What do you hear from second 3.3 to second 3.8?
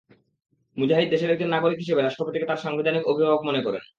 মনে